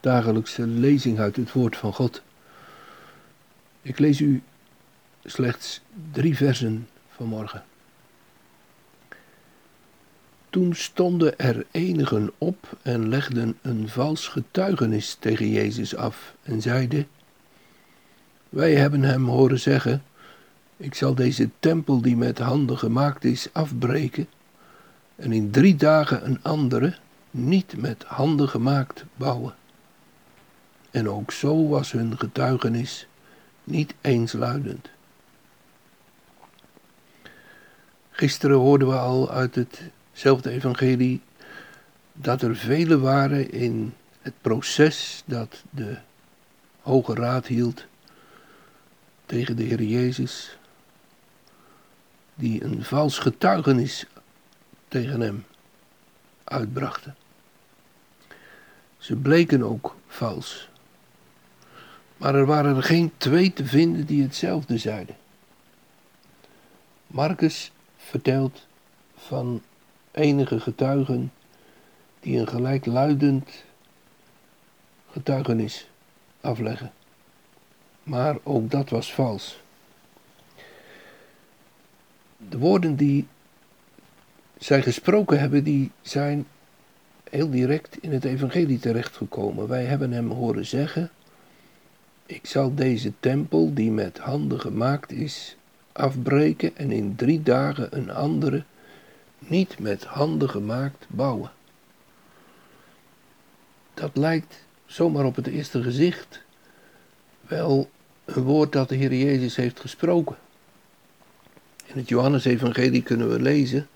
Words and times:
dagelijkse 0.00 0.66
lezing 0.66 1.18
uit 1.18 1.36
het 1.36 1.52
woord 1.52 1.76
van 1.76 1.92
God. 1.92 2.22
Ik 3.82 3.98
lees 3.98 4.20
u 4.20 4.42
slechts 5.24 5.80
drie 6.12 6.36
versen 6.36 6.88
vanmorgen. 7.08 7.64
Toen 10.50 10.74
stonden 10.74 11.38
er 11.38 11.66
enigen 11.70 12.30
op 12.38 12.76
en 12.82 13.08
legden 13.08 13.58
een 13.62 13.88
vals 13.88 14.28
getuigenis 14.28 15.16
tegen 15.20 15.48
Jezus 15.48 15.96
af 15.96 16.34
en 16.42 16.62
zeiden: 16.62 17.08
Wij 18.48 18.74
hebben 18.74 19.02
hem 19.02 19.24
horen 19.24 19.60
zeggen: 19.60 20.02
Ik 20.76 20.94
zal 20.94 21.14
deze 21.14 21.50
tempel 21.58 22.00
die 22.00 22.16
met 22.16 22.38
handen 22.38 22.78
gemaakt 22.78 23.24
is 23.24 23.48
afbreken 23.52 24.28
en 25.16 25.32
in 25.32 25.50
drie 25.50 25.76
dagen 25.76 26.26
een 26.26 26.38
andere, 26.42 26.94
niet 27.30 27.76
met 27.76 28.04
handen 28.06 28.48
gemaakt, 28.48 29.04
bouwen. 29.16 29.54
En 30.90 31.08
ook 31.08 31.32
zo 31.32 31.68
was 31.68 31.92
hun 31.92 32.18
getuigenis 32.18 33.06
niet 33.64 33.94
eensluidend. 34.00 34.88
Gisteren 38.10 38.56
hoorden 38.56 38.88
we 38.88 38.96
al 38.96 39.30
uit 39.30 39.54
hetzelfde 39.54 40.50
evangelie 40.50 41.20
dat 42.12 42.42
er 42.42 42.56
velen 42.56 43.00
waren 43.00 43.50
in 43.50 43.94
het 44.22 44.34
proces 44.40 45.22
dat 45.26 45.62
de 45.70 45.96
Hoge 46.80 47.14
Raad 47.14 47.46
hield 47.46 47.86
tegen 49.26 49.56
de 49.56 49.62
Heer 49.62 49.82
Jezus, 49.82 50.58
die 52.34 52.64
een 52.64 52.84
vals 52.84 53.18
getuigenis 53.18 54.06
tegen 54.88 55.20
hem 55.20 55.44
uitbrachten. 56.44 57.16
Ze 58.98 59.16
bleken 59.16 59.62
ook 59.62 59.96
vals. 60.06 60.68
Maar 62.20 62.34
er 62.34 62.46
waren 62.46 62.82
geen 62.82 63.12
twee 63.16 63.52
te 63.52 63.66
vinden 63.66 64.06
die 64.06 64.22
hetzelfde 64.22 64.78
zeiden. 64.78 65.16
Marcus 67.06 67.72
vertelt 67.96 68.66
van 69.16 69.62
enige 70.10 70.60
getuigen 70.60 71.32
die 72.20 72.38
een 72.38 72.48
gelijkluidend 72.48 73.64
getuigenis 75.10 75.88
afleggen. 76.40 76.92
Maar 78.02 78.36
ook 78.42 78.70
dat 78.70 78.90
was 78.90 79.14
vals. 79.14 79.60
De 82.36 82.58
woorden 82.58 82.96
die 82.96 83.26
zij 84.58 84.82
gesproken 84.82 85.40
hebben, 85.40 85.64
die 85.64 85.90
zijn 86.02 86.46
heel 87.30 87.50
direct 87.50 87.96
in 88.00 88.12
het 88.12 88.24
evangelie 88.24 88.78
terechtgekomen. 88.78 89.68
Wij 89.68 89.84
hebben 89.84 90.12
hem 90.12 90.30
horen 90.30 90.66
zeggen 90.66 91.10
ik 92.30 92.46
zal 92.46 92.74
deze 92.74 93.12
tempel, 93.20 93.74
die 93.74 93.90
met 93.90 94.18
handen 94.18 94.60
gemaakt 94.60 95.12
is, 95.12 95.56
afbreken 95.92 96.76
en 96.76 96.90
in 96.90 97.16
drie 97.16 97.42
dagen 97.42 97.96
een 97.96 98.10
andere, 98.10 98.62
niet 99.38 99.78
met 99.78 100.04
handen 100.04 100.50
gemaakt, 100.50 101.06
bouwen. 101.08 101.50
Dat 103.94 104.10
lijkt 104.16 104.64
zomaar 104.86 105.24
op 105.24 105.36
het 105.36 105.46
eerste 105.46 105.82
gezicht 105.82 106.42
wel 107.40 107.90
een 108.24 108.42
woord 108.42 108.72
dat 108.72 108.88
de 108.88 108.94
Heer 108.94 109.14
Jezus 109.14 109.56
heeft 109.56 109.80
gesproken. 109.80 110.36
In 111.86 111.98
het 111.98 112.08
Johannesevangelie 112.08 113.02
kunnen 113.02 113.30
we 113.30 113.40
lezen 113.40 113.88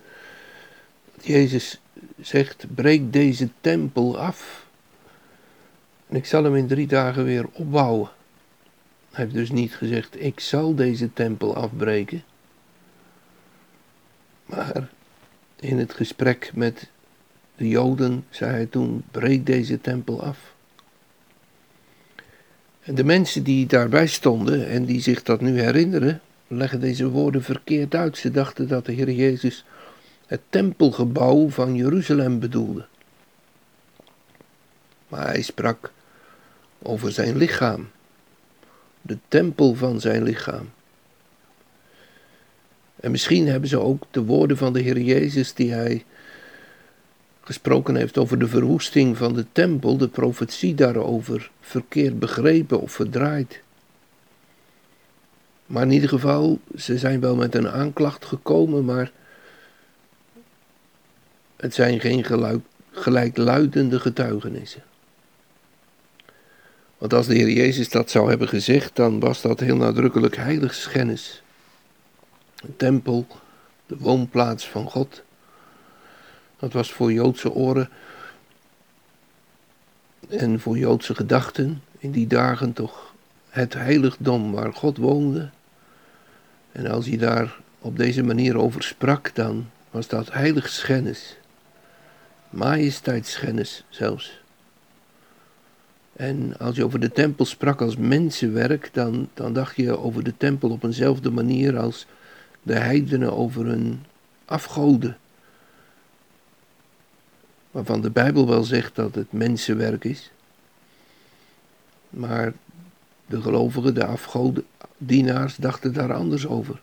dat 1.15 1.27
Jezus 1.27 1.81
zegt: 2.21 2.65
breek 2.75 3.13
deze 3.13 3.49
tempel 3.61 4.19
af 4.19 4.67
en 6.07 6.17
ik 6.17 6.27
zal 6.27 6.45
hem 6.45 6.57
in 6.57 6.67
drie 6.67 6.87
dagen 6.87 7.25
weer 7.25 7.47
opbouwen. 7.53 8.11
Hij 9.15 9.25
heeft 9.25 9.37
dus 9.37 9.51
niet 9.51 9.75
gezegd: 9.75 10.23
Ik 10.23 10.41
zal 10.41 10.75
deze 10.75 11.13
tempel 11.13 11.57
afbreken. 11.57 12.23
Maar 14.47 14.89
in 15.61 15.79
het 15.79 15.95
gesprek 15.95 16.51
met 16.55 16.91
de 17.57 17.69
Joden 17.69 18.25
zei 18.31 18.51
hij 18.51 18.67
toen: 18.67 19.05
Breek 19.11 19.47
deze 19.47 19.81
tempel 19.81 20.23
af. 20.23 20.55
En 22.81 22.95
de 22.95 23.05
mensen 23.05 23.43
die 23.43 23.67
daarbij 23.67 24.07
stonden 24.07 24.69
en 24.69 24.85
die 24.85 25.01
zich 25.01 25.23
dat 25.23 25.41
nu 25.41 25.61
herinneren, 25.61 26.21
leggen 26.47 26.81
deze 26.81 27.09
woorden 27.09 27.43
verkeerd 27.43 27.95
uit. 27.95 28.19
Ze 28.19 28.31
dachten 28.31 28.69
dat 28.69 28.87
de 28.87 28.93
Heer 28.93 29.11
Jezus 29.11 29.65
het 30.27 30.41
tempelgebouw 30.49 31.49
van 31.49 31.75
Jeruzalem 31.75 32.39
bedoelde. 32.39 32.87
Maar 35.09 35.27
hij 35.27 35.43
sprak 35.43 35.93
over 36.83 37.13
zijn 37.13 37.37
lichaam 37.37 37.89
de 39.07 39.19
tempel 39.29 39.75
van 39.75 40.01
zijn 40.01 40.23
lichaam. 40.23 40.71
En 42.97 43.11
misschien 43.11 43.49
hebben 43.49 43.69
ze 43.69 43.79
ook 43.79 44.05
de 44.11 44.25
woorden 44.25 44.57
van 44.57 44.73
de 44.73 44.81
Heer 44.81 45.01
Jezus 45.01 45.55
die 45.55 45.73
hij 45.73 46.05
gesproken 47.41 47.97
heeft 47.97 48.19
over 48.19 48.39
de 48.39 48.49
verwoesting 48.49 49.17
van 49.17 49.35
de 49.35 49.47
tempel, 49.53 49.97
de 49.97 50.09
profetie 50.09 50.75
daarover, 50.75 51.51
verkeerd 51.61 52.19
begrepen 52.19 52.81
of 52.81 52.93
verdraaid. 52.93 53.61
Maar 55.67 55.83
in 55.83 55.91
ieder 55.91 56.09
geval, 56.09 56.59
ze 56.77 56.99
zijn 56.99 57.21
wel 57.21 57.37
met 57.37 57.55
een 57.55 57.69
aanklacht 57.69 58.25
gekomen, 58.25 58.85
maar 58.85 59.13
het 61.57 61.75
zijn 61.75 62.01
geen 62.01 62.25
gelijkluidende 62.93 64.01
getuigenissen. 64.01 64.83
Want 66.99 67.13
als 67.13 67.27
de 67.27 67.35
Heer 67.35 67.51
Jezus 67.51 67.89
dat 67.89 68.11
zou 68.11 68.29
hebben 68.29 68.49
gezegd, 68.49 68.97
dan 68.97 69.21
was 69.21 69.43
dat 69.43 69.61
heel 69.61 69.77
nadrukkelijk 69.77 70.37
heiligschennis. 70.37 71.43
Een 72.57 72.77
tempel, 72.77 73.27
de 73.87 73.97
woonplaats 73.99 74.69
van 74.69 74.91
God. 74.91 75.23
Dat 76.59 76.73
was 76.73 76.93
voor 76.93 77.13
Joodse 77.13 77.53
oren 77.53 77.91
en 80.29 80.61
voor 80.61 80.79
Joodse 80.79 81.15
gedachten 81.15 81.83
in 81.99 82.11
die 82.11 82.27
dagen 82.27 82.73
toch 82.73 83.15
het 83.49 83.75
heiligdom 83.75 84.53
waar 84.53 84.73
God 84.73 84.97
woonde. 84.97 85.51
En 86.73 86.87
als 86.87 87.07
hij 87.07 87.17
daar 87.17 87.57
op 87.79 87.97
deze 87.97 88.23
manier 88.23 88.59
over 88.59 88.83
sprak, 88.83 89.35
dan 89.35 89.71
was 89.91 90.09
dat 90.09 90.33
heiligschennis, 90.33 91.37
majesteitsschennis 92.51 93.85
zelfs. 93.89 94.43
En 96.17 96.59
als 96.59 96.77
je 96.77 96.85
over 96.85 97.01
de 97.01 97.11
tempel 97.11 97.45
sprak 97.45 97.81
als 97.81 97.97
mensenwerk, 97.97 98.91
dan, 98.93 99.29
dan 99.35 99.53
dacht 99.53 99.77
je 99.77 99.99
over 99.99 100.25
de 100.25 100.37
tempel 100.37 100.71
op 100.71 100.85
eenzelfde 100.85 101.31
manier 101.31 101.79
als 101.79 102.07
de 102.63 102.75
heidenen 102.75 103.37
over 103.37 103.67
hun 103.67 104.03
afgoden. 104.45 105.17
Waarvan 107.71 108.01
de 108.01 108.11
Bijbel 108.11 108.49
wel 108.49 108.65
zegt 108.65 108.95
dat 108.95 109.15
het 109.15 109.33
mensenwerk 109.33 110.05
is. 110.05 110.31
Maar 112.11 112.53
de 113.27 113.43
gelovigen, 113.43 113.95
de 113.95 114.07
afgodendienaars, 114.07 115.57
dachten 115.57 115.93
daar 115.93 116.15
anders 116.15 116.47
over. 116.47 116.81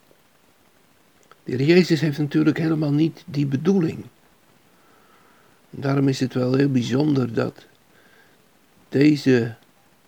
De 1.43 1.55
heer 1.55 1.67
Jezus 1.67 2.01
heeft 2.01 2.17
natuurlijk 2.17 2.57
helemaal 2.57 2.93
niet 2.93 3.23
die 3.25 3.45
bedoeling. 3.45 4.05
daarom 5.69 6.07
is 6.07 6.19
het 6.19 6.33
wel 6.33 6.53
heel 6.53 6.71
bijzonder 6.71 7.33
dat 7.33 7.65
deze 8.91 9.55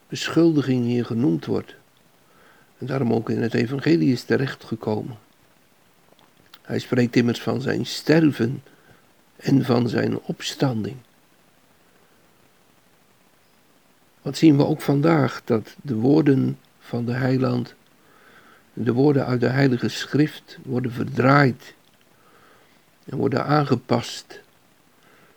beschuldiging 0.08 0.86
hier 0.86 1.06
genoemd 1.06 1.46
wordt. 1.46 1.76
En 2.78 2.86
daarom 2.86 3.14
ook 3.14 3.30
in 3.30 3.42
het 3.42 3.54
evangelie 3.54 4.12
is 4.12 4.24
terechtgekomen. 4.24 5.18
Hij 6.62 6.80
spreekt 6.80 7.16
immers 7.16 7.42
van 7.42 7.62
zijn 7.62 7.86
sterven 7.86 8.64
en 9.36 9.66
van 9.66 9.90
zijn 9.90 10.20
opstanding. 10.20 10.96
Wat 14.22 14.38
zien 14.38 14.58
we 14.58 14.66
ook 14.66 14.82
vandaag? 14.82 15.42
Dat 15.46 15.76
de 15.82 15.96
woorden 15.96 16.60
van 16.80 17.06
de 17.06 17.14
heiland, 17.14 17.74
de 18.74 18.94
woorden 18.94 19.26
uit 19.26 19.40
de 19.40 19.50
heilige 19.50 19.90
schrift 19.90 20.58
worden 20.64 20.92
verdraaid 20.92 21.74
en 23.06 23.18
worden 23.18 23.46
aangepast, 23.46 24.42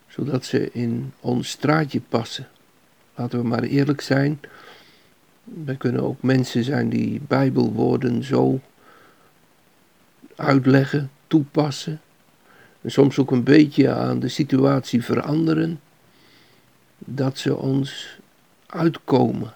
zodat 0.08 0.44
ze 0.44 0.70
in 0.72 1.12
ons 1.20 1.48
straatje 1.48 2.00
passen. 2.00 2.48
Laten 3.17 3.41
we 3.41 3.47
maar 3.47 3.63
eerlijk 3.63 4.01
zijn. 4.01 4.41
Wij 5.45 5.75
kunnen 5.75 6.03
ook 6.03 6.23
mensen 6.23 6.65
zijn 6.65 6.89
die 6.89 7.21
Bijbelwoorden 7.29 8.25
zo 8.25 8.61
uitleggen, 10.35 11.11
toepassen. 11.27 12.01
En 12.81 12.91
soms 12.91 13.19
ook 13.19 13.31
een 13.31 13.43
beetje 13.45 13.93
aan 13.93 14.19
de 14.19 14.29
situatie 14.29 15.05
veranderen. 15.05 15.81
Dat 16.99 17.39
ze 17.39 17.57
ons 17.57 18.19
uitkomen. 18.67 19.55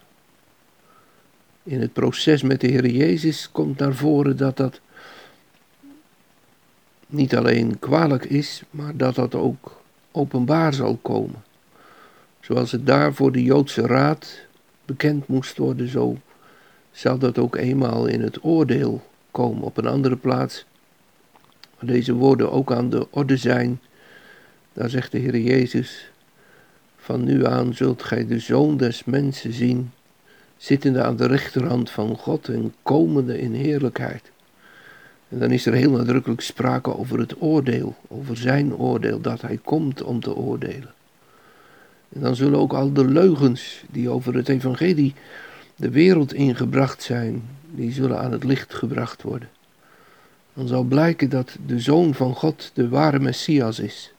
In 1.62 1.80
het 1.80 1.92
proces 1.92 2.42
met 2.42 2.60
de 2.60 2.66
Heer 2.66 2.86
Jezus 2.86 3.48
komt 3.52 3.78
naar 3.78 3.94
voren 3.94 4.36
dat 4.36 4.56
dat 4.56 4.80
niet 7.06 7.36
alleen 7.36 7.78
kwalijk 7.78 8.24
is, 8.24 8.62
maar 8.70 8.96
dat 8.96 9.14
dat 9.14 9.34
ook 9.34 9.82
openbaar 10.10 10.74
zal 10.74 10.98
komen. 11.02 11.42
Zoals 12.40 12.72
het 12.72 12.86
daar 12.86 13.14
voor 13.14 13.32
de 13.32 13.42
Joodse 13.42 13.86
Raad 13.86 14.46
bekend 14.84 15.28
moest 15.28 15.56
worden, 15.56 15.88
zo 15.88 16.16
zal 16.90 17.18
dat 17.18 17.38
ook 17.38 17.56
eenmaal 17.56 18.06
in 18.06 18.22
het 18.22 18.44
oordeel 18.44 19.02
komen. 19.30 19.62
Op 19.62 19.76
een 19.76 19.86
andere 19.86 20.16
plaats, 20.16 20.64
waar 21.78 21.90
deze 21.90 22.12
woorden 22.12 22.52
ook 22.52 22.72
aan 22.72 22.90
de 22.90 23.06
orde 23.10 23.36
zijn, 23.36 23.80
daar 24.72 24.90
zegt 24.90 25.12
de 25.12 25.18
Heer 25.18 25.38
Jezus, 25.38 26.10
van 26.96 27.24
nu 27.24 27.46
aan 27.46 27.74
zult 27.74 28.02
gij 28.02 28.26
de 28.26 28.38
Zoon 28.38 28.76
des 28.76 29.04
Mensen 29.04 29.52
zien, 29.52 29.90
zittende 30.56 31.02
aan 31.02 31.16
de 31.16 31.26
rechterhand 31.26 31.90
van 31.90 32.16
God 32.16 32.48
en 32.48 32.74
komende 32.82 33.40
in 33.40 33.52
heerlijkheid. 33.52 34.30
En 35.28 35.38
dan 35.38 35.50
is 35.50 35.66
er 35.66 35.72
heel 35.72 35.90
nadrukkelijk 35.90 36.40
sprake 36.40 36.96
over 36.96 37.18
het 37.18 37.42
oordeel, 37.42 37.96
over 38.08 38.36
zijn 38.36 38.74
oordeel, 38.74 39.20
dat 39.20 39.40
hij 39.40 39.58
komt 39.64 40.02
om 40.02 40.20
te 40.20 40.34
oordelen. 40.34 40.94
En 42.12 42.20
dan 42.20 42.36
zullen 42.36 42.58
ook 42.58 42.72
al 42.72 42.92
de 42.92 43.04
leugens 43.04 43.84
die 43.90 44.08
over 44.08 44.34
het 44.34 44.48
evangelie 44.48 45.14
de 45.76 45.90
wereld 45.90 46.32
ingebracht 46.32 47.02
zijn, 47.02 47.42
die 47.70 47.92
zullen 47.92 48.18
aan 48.18 48.32
het 48.32 48.44
licht 48.44 48.74
gebracht 48.74 49.22
worden. 49.22 49.48
Dan 50.54 50.68
zal 50.68 50.82
blijken 50.82 51.30
dat 51.30 51.56
de 51.66 51.80
Zoon 51.80 52.14
van 52.14 52.34
God 52.34 52.70
de 52.74 52.88
ware 52.88 53.18
Messias 53.18 53.78
is, 53.78 54.12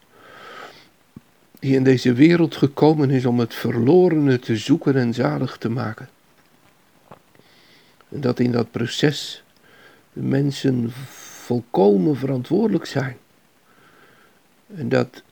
die 1.60 1.76
in 1.76 1.84
deze 1.84 2.14
wereld 2.14 2.56
gekomen 2.56 3.10
is 3.10 3.26
om 3.26 3.40
het 3.40 3.54
verlorene 3.54 4.40
te 4.40 4.58
zoeken 4.58 4.96
en 4.96 5.14
zalig 5.14 5.58
te 5.58 5.70
maken. 5.70 6.10
En 8.10 8.22
dat 8.22 8.40
in 8.40 8.52
dat 8.52 8.72
proces 8.72 9.44
de 10.14 10.22
mensen 10.22 10.92
volkomen 11.42 12.18
verantwoordelijk 12.18 12.86
zijn. 12.86 13.18
En 14.76 14.90
dat 14.90 15.24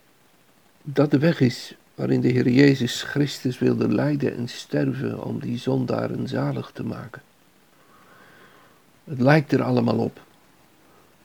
dat 0.84 1.12
de 1.12 1.20
weg 1.20 1.40
is 1.40 1.76
waarin 2.00 2.22
de 2.22 2.28
Heer 2.28 2.50
Jezus 2.50 3.01
Christus 3.01 3.60
wilde 3.60 3.88
lijden 3.88 4.38
en 4.38 4.48
sterven 4.48 5.24
om 5.24 5.40
die 5.40 5.57
zondaren 5.57 6.28
zalig 6.28 6.72
te 6.74 6.84
maken. 6.84 7.22
Het 9.04 9.19
lijkt 9.19 9.51
er 9.51 9.63
allemaal 9.63 9.98
op, 9.98 10.22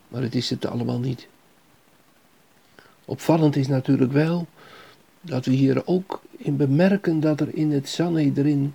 maar 0.08 0.22
het 0.22 0.34
is 0.34 0.50
het 0.50 0.66
allemaal 0.66 0.98
niet. 0.98 1.28
Opvallend 3.04 3.56
is 3.56 3.66
natuurlijk 3.66 4.12
wel 4.12 4.46
dat 5.20 5.44
we 5.44 5.52
hier 5.52 5.86
ook 5.86 6.22
in 6.36 6.56
bemerken 6.56 7.20
dat 7.20 7.40
er 7.40 7.54
in 7.54 7.72
het 7.72 7.88
Sanhedrin 7.88 8.74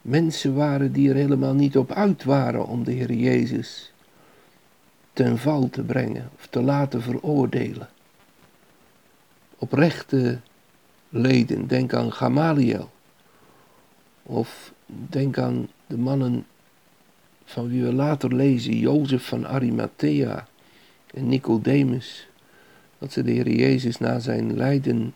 mensen 0.00 0.54
waren 0.54 0.92
die 0.92 1.08
er 1.08 1.14
helemaal 1.14 1.54
niet 1.54 1.76
op 1.76 1.92
uit 1.92 2.24
waren 2.24 2.66
om 2.66 2.84
de 2.84 2.92
Heer 2.92 3.12
Jezus 3.12 3.92
ten 5.12 5.38
val 5.38 5.70
te 5.70 5.82
brengen 5.82 6.30
of 6.36 6.46
te 6.46 6.62
laten 6.62 7.02
veroordelen. 7.02 7.88
Oprechte 9.58 10.40
leden, 11.14 11.66
denk 11.66 11.94
aan 11.94 12.12
Gamaliel. 12.12 12.90
Of 14.22 14.72
denk 14.86 15.38
aan 15.38 15.68
de 15.86 15.98
mannen 15.98 16.46
van 17.44 17.68
wie 17.68 17.84
we 17.84 17.92
later 17.92 18.34
lezen, 18.34 18.78
Jozef 18.78 19.26
van 19.26 19.46
Arimathea 19.46 20.46
en 21.14 21.28
Nicodemus. 21.28 22.28
Dat 22.98 23.12
ze 23.12 23.22
de 23.22 23.30
Heer 23.30 23.50
Jezus 23.50 23.98
na 23.98 24.18
zijn 24.18 24.56
lijden 24.56 25.14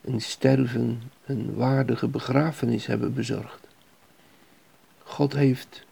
en 0.00 0.20
sterven 0.20 1.02
een 1.26 1.54
waardige 1.54 2.08
begrafenis 2.08 2.86
hebben 2.86 3.14
bezorgd. 3.14 3.66
God 5.02 5.32
heeft 5.32 5.84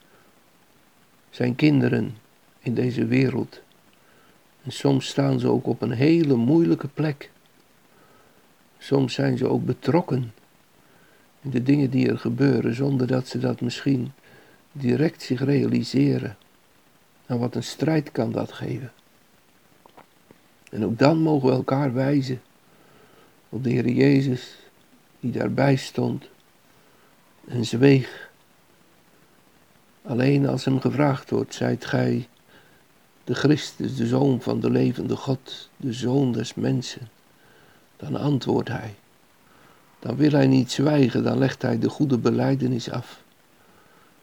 zijn 1.30 1.54
kinderen 1.54 2.16
in 2.58 2.74
deze 2.74 3.06
wereld. 3.06 3.60
En 4.62 4.72
soms 4.72 5.06
staan 5.06 5.40
ze 5.40 5.48
ook 5.48 5.66
op 5.66 5.82
een 5.82 5.92
hele 5.92 6.34
moeilijke 6.34 6.88
plek. 6.88 7.30
Soms 8.78 9.14
zijn 9.14 9.38
ze 9.38 9.48
ook 9.48 9.64
betrokken 9.64 10.32
in 11.40 11.50
de 11.50 11.62
dingen 11.62 11.90
die 11.90 12.08
er 12.08 12.18
gebeuren, 12.18 12.74
zonder 12.74 13.06
dat 13.06 13.26
ze 13.26 13.38
dat 13.38 13.60
misschien 13.60 14.12
direct 14.72 15.22
zich 15.22 15.44
realiseren. 15.44 16.36
En 17.26 17.38
wat 17.38 17.54
een 17.54 17.62
strijd 17.62 18.12
kan 18.12 18.32
dat 18.32 18.52
geven. 18.52 18.92
En 20.70 20.84
ook 20.84 20.98
dan 20.98 21.18
mogen 21.18 21.48
we 21.48 21.54
elkaar 21.54 21.94
wijzen 21.94 22.40
op 23.48 23.64
de 23.64 23.70
Heer 23.70 23.88
Jezus, 23.88 24.56
die 25.20 25.32
daarbij 25.32 25.76
stond 25.76 26.28
en 27.48 27.64
zweeg. 27.64 28.30
Alleen 30.02 30.46
als 30.46 30.64
hem 30.64 30.80
gevraagd 30.80 31.30
wordt, 31.30 31.54
zijt 31.54 31.84
gij 31.84 32.28
de 33.24 33.34
Christus, 33.34 33.96
de 33.96 34.06
Zoon 34.06 34.40
van 34.40 34.60
de 34.60 34.70
levende 34.70 35.16
God, 35.16 35.70
de 35.76 35.92
Zoon 35.92 36.32
des 36.32 36.54
mensen, 36.54 37.08
dan 37.98 38.16
antwoordt 38.16 38.68
hij. 38.68 38.94
Dan 39.98 40.16
wil 40.16 40.30
hij 40.30 40.46
niet 40.46 40.72
zwijgen, 40.72 41.22
dan 41.22 41.38
legt 41.38 41.62
hij 41.62 41.78
de 41.78 41.88
goede 41.88 42.18
beleidenis 42.18 42.90
af. 42.90 43.22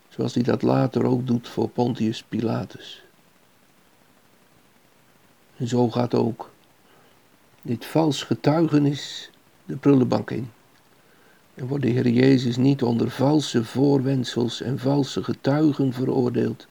Zoals 0.09 0.33
hij 0.33 0.43
dat 0.43 0.61
later 0.61 1.05
ook 1.05 1.27
doet 1.27 1.47
voor 1.47 1.69
Pontius 1.69 2.23
Pilatus. 2.23 3.03
En 5.57 5.67
zo 5.67 5.89
gaat 5.89 6.13
ook 6.13 6.49
dit 7.61 7.85
vals 7.85 8.23
getuigenis 8.23 9.29
de 9.65 9.75
prullenbak 9.75 10.31
in. 10.31 10.51
En 11.53 11.67
wordt 11.67 11.83
de 11.83 11.89
Heer 11.89 12.09
Jezus 12.09 12.57
niet 12.57 12.83
onder 12.83 13.09
valse 13.09 13.63
voorwendsels 13.63 14.61
en 14.61 14.79
valse 14.79 15.23
getuigen 15.23 15.93
veroordeeld, 15.93 16.67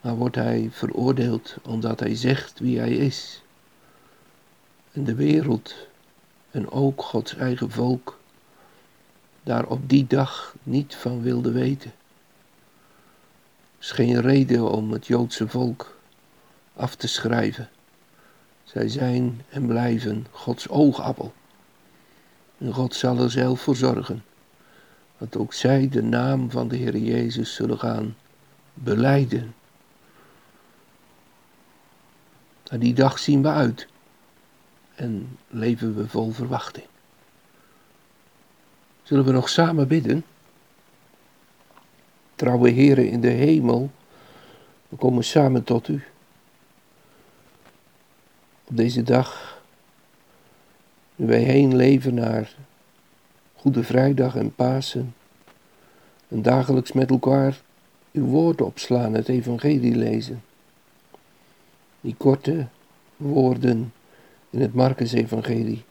maar 0.00 0.16
wordt 0.16 0.36
hij 0.36 0.68
veroordeeld 0.72 1.56
omdat 1.62 2.00
hij 2.00 2.16
zegt 2.16 2.58
wie 2.58 2.78
hij 2.78 2.92
is. 2.92 3.42
En 4.98 5.04
de 5.04 5.14
wereld 5.14 5.74
en 6.50 6.70
ook 6.70 7.02
Gods 7.02 7.36
eigen 7.36 7.70
volk 7.70 8.18
daar 9.42 9.66
op 9.66 9.88
die 9.88 10.06
dag 10.06 10.54
niet 10.62 10.94
van 10.94 11.22
wilde 11.22 11.52
weten. 11.52 11.92
Is 13.80 13.90
geen 13.90 14.20
reden 14.20 14.70
om 14.70 14.92
het 14.92 15.06
Joodse 15.06 15.48
volk 15.48 15.98
af 16.76 16.94
te 16.94 17.08
schrijven. 17.08 17.68
Zij 18.64 18.88
zijn 18.88 19.44
en 19.48 19.66
blijven 19.66 20.26
Gods 20.30 20.68
oogappel. 20.68 21.32
En 22.58 22.72
God 22.72 22.94
zal 22.94 23.18
er 23.18 23.30
zelf 23.30 23.60
voor 23.60 23.76
zorgen 23.76 24.24
dat 25.18 25.36
ook 25.36 25.52
zij 25.52 25.88
de 25.88 26.02
naam 26.02 26.50
van 26.50 26.68
de 26.68 26.76
Heer 26.76 26.96
Jezus 26.96 27.54
zullen 27.54 27.78
gaan 27.78 28.16
beleiden. 28.74 29.54
Naar 32.70 32.80
die 32.80 32.94
dag 32.94 33.18
zien 33.18 33.42
we 33.42 33.48
uit 33.48 33.88
en 34.98 35.38
leven 35.48 35.96
we 35.96 36.08
vol 36.08 36.30
verwachting. 36.30 36.86
Zullen 39.02 39.24
we 39.24 39.32
nog 39.32 39.48
samen 39.48 39.88
bidden? 39.88 40.24
Trouwe 42.34 42.70
Heren 42.70 43.10
in 43.10 43.20
de 43.20 43.28
hemel, 43.28 43.90
we 44.88 44.96
komen 44.96 45.24
samen 45.24 45.64
tot 45.64 45.88
u. 45.88 46.04
Op 48.64 48.76
deze 48.76 49.02
dag, 49.02 49.60
nu 51.16 51.26
wij 51.26 51.42
heen 51.42 51.76
leven 51.76 52.14
naar 52.14 52.54
Goede 53.54 53.84
Vrijdag 53.84 54.36
en 54.36 54.54
Pasen, 54.54 55.14
en 56.28 56.42
dagelijks 56.42 56.92
met 56.92 57.10
elkaar 57.10 57.60
uw 58.12 58.24
woord 58.24 58.60
opslaan, 58.60 59.14
het 59.14 59.28
evangelie 59.28 59.94
lezen. 59.94 60.42
Die 62.00 62.14
korte 62.14 62.66
woorden 63.16 63.92
in 64.50 64.60
het 64.60 64.74
Marcus-evangelie. 64.74 65.84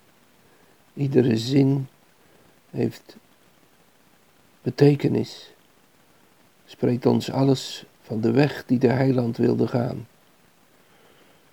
Iedere 0.93 1.37
zin 1.37 1.87
heeft 2.69 3.17
betekenis. 4.61 5.53
Spreekt 6.65 7.05
ons 7.05 7.31
alles 7.31 7.85
van 8.01 8.21
de 8.21 8.31
weg 8.31 8.65
die 8.65 8.79
de 8.79 8.91
heiland 8.91 9.37
wilde 9.37 9.67
gaan. 9.67 10.07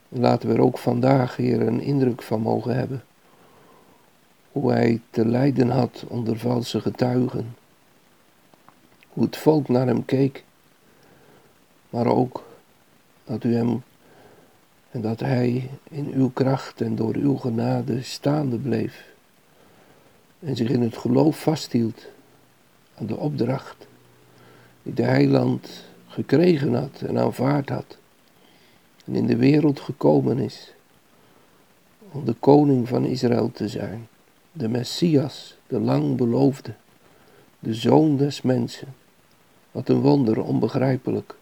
En 0.09 0.21
laten 0.21 0.49
we 0.49 0.55
er 0.55 0.61
ook 0.61 0.79
vandaag, 0.79 1.37
Heer, 1.37 1.61
een 1.63 1.81
indruk 1.81 2.23
van 2.23 2.41
mogen 2.41 2.77
hebben. 2.77 3.05
Hoe 4.53 4.73
hij 4.73 5.01
te 5.11 5.27
lijden 5.27 5.71
had 5.71 6.05
onder 6.09 6.39
valse 6.39 6.81
getuigen. 6.81 7.57
Hoe 9.09 9.25
het 9.25 9.37
volk 9.37 9.69
naar 9.69 9.87
hem 9.87 10.05
keek. 10.05 10.45
Maar 11.91 12.07
ook 12.07 12.45
dat 13.25 13.45
u 13.45 13.55
hem 13.55 13.83
en 14.95 15.01
dat 15.01 15.21
hij 15.21 15.71
in 15.91 16.13
uw 16.13 16.31
kracht 16.31 16.81
en 16.81 16.97
door 16.97 17.15
uw 17.15 17.37
genade 17.37 18.03
staande 18.03 18.57
bleef 18.57 19.05
en 20.39 20.57
zich 20.57 20.69
in 20.69 20.83
het 20.83 20.97
geloof 20.97 21.41
vasthield 21.41 22.07
aan 22.95 23.07
de 23.07 23.17
opdracht 23.17 23.87
die 24.83 24.95
de 24.95 25.03
heiland 25.03 25.85
gekregen 26.07 26.75
had 26.75 27.03
en 27.07 27.19
aanvaard 27.19 27.69
had 27.69 27.99
en 29.05 29.15
in 29.15 29.27
de 29.27 29.37
wereld 29.37 29.81
gekomen 29.81 30.39
is 30.39 30.75
om 32.11 32.25
de 32.25 32.35
koning 32.41 32.89
van 32.89 33.05
Israël 33.05 33.51
te 33.53 33.69
zijn, 33.69 34.09
de 34.53 34.69
Messias, 34.69 35.57
de 35.67 35.81
lang 35.81 36.17
beloofde, 36.17 36.75
de 37.59 37.75
zoon 37.75 38.17
des 38.17 38.43
mensen. 38.43 38.95
Wat 39.71 39.89
een 39.89 40.01
wonder, 40.01 40.43
onbegrijpelijk. 40.43 41.35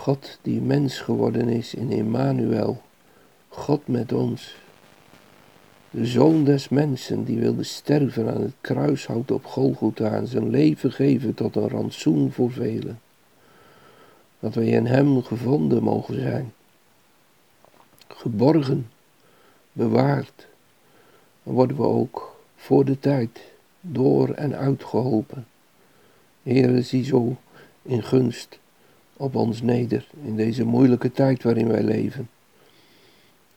God 0.00 0.38
die 0.42 0.60
mens 0.60 0.98
geworden 0.98 1.48
is 1.48 1.74
in 1.74 1.92
Emmanuel, 1.92 2.82
God 3.48 3.88
met 3.88 4.12
ons. 4.12 4.56
De 5.90 6.06
zoon 6.06 6.44
des 6.44 6.68
mensen 6.68 7.24
die 7.24 7.38
wilde 7.38 7.62
sterven 7.62 8.34
aan 8.34 8.40
het 8.40 8.54
kruishout 8.60 9.30
op 9.30 9.44
Golgotha 9.44 10.10
en 10.10 10.26
zijn 10.26 10.50
leven 10.50 10.92
geven 10.92 11.34
tot 11.34 11.56
een 11.56 11.68
rantsoen 11.68 12.32
voor 12.32 12.50
velen. 12.50 13.00
Dat 14.38 14.54
wij 14.54 14.66
in 14.66 14.86
hem 14.86 15.22
gevonden 15.22 15.82
mogen 15.82 16.20
zijn. 16.20 16.52
Geborgen, 18.08 18.90
bewaard. 19.72 20.46
Dan 21.42 21.54
worden 21.54 21.76
we 21.76 21.86
ook 21.86 22.40
voor 22.56 22.84
de 22.84 22.98
tijd 22.98 23.40
door 23.80 24.28
en 24.28 24.56
uitgeholpen. 24.56 25.46
Heere, 26.42 26.82
zie 26.82 27.04
zo 27.04 27.36
in 27.82 28.02
gunst 28.02 28.58
op 29.20 29.34
ons 29.34 29.62
neder 29.62 30.06
in 30.24 30.36
deze 30.36 30.64
moeilijke 30.64 31.12
tijd 31.12 31.42
waarin 31.42 31.68
wij 31.68 31.82
leven. 31.82 32.28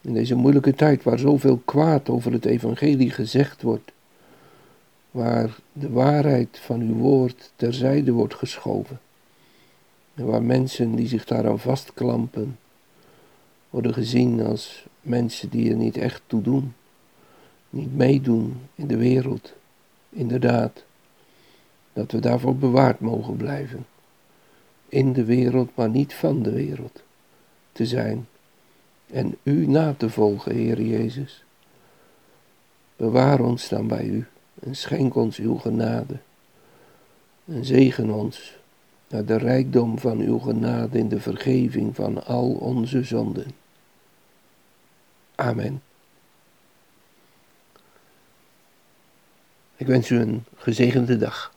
In 0.00 0.12
deze 0.12 0.34
moeilijke 0.34 0.74
tijd 0.74 1.02
waar 1.02 1.18
zoveel 1.18 1.60
kwaad 1.64 2.08
over 2.08 2.32
het 2.32 2.44
evangelie 2.44 3.10
gezegd 3.10 3.62
wordt, 3.62 3.92
waar 5.10 5.56
de 5.72 5.90
waarheid 5.90 6.58
van 6.58 6.80
uw 6.80 6.94
woord 6.94 7.52
terzijde 7.56 8.12
wordt 8.12 8.34
geschoven, 8.34 9.00
en 10.14 10.26
waar 10.26 10.42
mensen 10.42 10.94
die 10.94 11.08
zich 11.08 11.24
daaraan 11.24 11.58
vastklampen, 11.58 12.58
worden 13.70 13.94
gezien 13.94 14.42
als 14.42 14.86
mensen 15.00 15.48
die 15.48 15.70
er 15.70 15.76
niet 15.76 15.96
echt 15.96 16.22
toe 16.26 16.42
doen, 16.42 16.74
niet 17.70 17.96
meedoen 17.96 18.56
in 18.74 18.86
de 18.86 18.96
wereld, 18.96 19.52
inderdaad, 20.10 20.84
dat 21.92 22.12
we 22.12 22.20
daarvoor 22.20 22.56
bewaard 22.56 23.00
mogen 23.00 23.36
blijven, 23.36 23.86
in 24.94 25.12
de 25.12 25.24
wereld, 25.24 25.76
maar 25.76 25.88
niet 25.88 26.14
van 26.14 26.42
de 26.42 26.52
wereld, 26.52 27.02
te 27.72 27.86
zijn 27.86 28.26
en 29.06 29.36
u 29.42 29.66
na 29.66 29.94
te 29.96 30.10
volgen, 30.10 30.54
Heer 30.54 30.80
Jezus. 30.80 31.44
Bewaar 32.96 33.40
ons 33.40 33.68
dan 33.68 33.88
bij 33.88 34.04
u 34.04 34.26
en 34.60 34.76
schenk 34.76 35.14
ons 35.14 35.38
uw 35.38 35.56
genade. 35.56 36.16
En 37.44 37.64
zegen 37.64 38.10
ons 38.10 38.56
naar 39.08 39.24
de 39.24 39.36
rijkdom 39.36 39.98
van 39.98 40.18
uw 40.18 40.38
genade 40.38 40.98
in 40.98 41.08
de 41.08 41.20
vergeving 41.20 41.94
van 41.94 42.24
al 42.24 42.50
onze 42.50 43.02
zonden. 43.02 43.46
Amen. 45.34 45.82
Ik 49.76 49.86
wens 49.86 50.10
u 50.10 50.20
een 50.20 50.44
gezegende 50.56 51.16
dag. 51.16 51.53